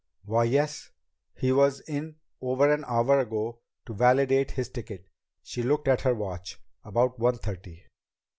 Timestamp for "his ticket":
4.49-5.05